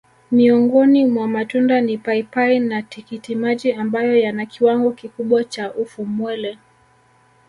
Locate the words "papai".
1.97-2.59